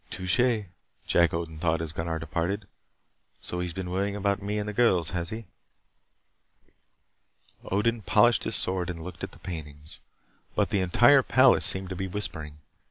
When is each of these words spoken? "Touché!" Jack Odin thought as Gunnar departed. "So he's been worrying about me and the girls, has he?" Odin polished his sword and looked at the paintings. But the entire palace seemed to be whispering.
"Touché!" 0.09 0.65
Jack 1.05 1.31
Odin 1.31 1.59
thought 1.59 1.79
as 1.79 1.91
Gunnar 1.91 2.17
departed. 2.17 2.65
"So 3.39 3.59
he's 3.59 3.71
been 3.71 3.91
worrying 3.91 4.15
about 4.15 4.41
me 4.41 4.57
and 4.57 4.67
the 4.67 4.73
girls, 4.73 5.11
has 5.11 5.29
he?" 5.29 5.45
Odin 7.65 8.01
polished 8.01 8.43
his 8.45 8.55
sword 8.55 8.89
and 8.89 9.03
looked 9.03 9.23
at 9.23 9.31
the 9.31 9.37
paintings. 9.37 9.99
But 10.55 10.71
the 10.71 10.79
entire 10.79 11.21
palace 11.21 11.65
seemed 11.65 11.89
to 11.89 11.95
be 11.95 12.07
whispering. 12.07 12.57